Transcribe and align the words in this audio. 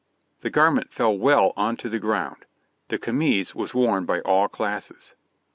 The 0.39 0.49
garment 0.49 0.91
fell 0.91 1.15
well 1.15 1.53
on 1.55 1.77
to 1.77 1.87
the 1.87 1.99
ground. 1.99 2.47
This 2.87 3.01
camise 3.01 3.53
was 3.53 3.75
worn 3.75 4.05
by 4.05 4.21
all 4.21 4.47
classes. 4.47 5.13